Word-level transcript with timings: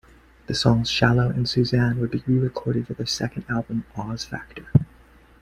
The 0.47 0.55
songs 0.55 0.89
"Shallow" 0.89 1.29
and 1.29 1.47
"Suzanne" 1.47 1.99
would 1.99 2.09
be 2.09 2.23
re-recorded 2.25 2.87
for 2.87 2.95
their 2.95 3.05
second 3.05 3.45
album 3.47 3.85
"Oz 3.95 4.25
Factor". 4.25 4.65